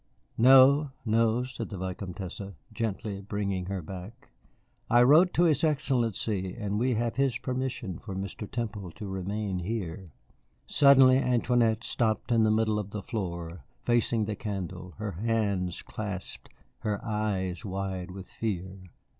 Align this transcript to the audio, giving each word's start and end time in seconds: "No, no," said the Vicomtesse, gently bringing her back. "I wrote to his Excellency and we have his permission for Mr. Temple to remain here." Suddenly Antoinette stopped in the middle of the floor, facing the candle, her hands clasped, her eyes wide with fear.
"No, 0.39 0.89
no," 1.05 1.43
said 1.43 1.69
the 1.69 1.77
Vicomtesse, 1.77 2.41
gently 2.73 3.21
bringing 3.21 3.67
her 3.67 3.83
back. 3.83 4.29
"I 4.89 5.03
wrote 5.03 5.31
to 5.35 5.43
his 5.43 5.63
Excellency 5.63 6.55
and 6.55 6.79
we 6.79 6.95
have 6.95 7.17
his 7.17 7.37
permission 7.37 7.99
for 7.99 8.15
Mr. 8.15 8.49
Temple 8.49 8.89
to 8.93 9.07
remain 9.07 9.59
here." 9.59 10.07
Suddenly 10.65 11.19
Antoinette 11.19 11.83
stopped 11.83 12.31
in 12.31 12.41
the 12.41 12.49
middle 12.49 12.79
of 12.79 12.89
the 12.89 13.03
floor, 13.03 13.63
facing 13.85 14.25
the 14.25 14.35
candle, 14.35 14.95
her 14.97 15.11
hands 15.11 15.83
clasped, 15.83 16.49
her 16.79 16.99
eyes 17.05 17.63
wide 17.63 18.09
with 18.09 18.27
fear. 18.27 18.79